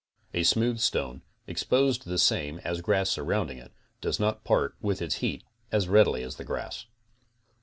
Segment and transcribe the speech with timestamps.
[0.33, 5.17] A smooth 'stone, exposed the same as grass surrounding it, does not part with its
[5.17, 6.87] heat as readily as the grass.